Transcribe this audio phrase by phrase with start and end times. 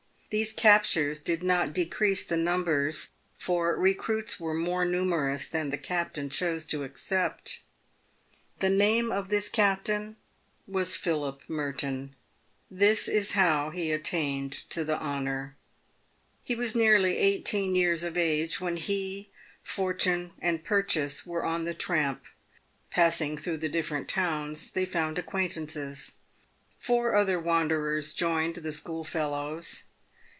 [0.33, 6.29] These captures did not decrease the numbers, for recruits were more numerous than the captain
[6.29, 7.59] chose to accept.
[8.61, 10.15] The name of this captain
[10.65, 12.15] was Philip Merton.
[12.71, 15.57] This is how he attained to the honour.
[16.45, 19.27] He was nearly eighteen years of age when he,
[19.63, 22.23] Fortune, and Purchase were on the tramp.
[22.89, 26.13] Passing through the different towns they found acquaintances.
[26.81, 29.83] Pour other wanderers joined the schoolfellows.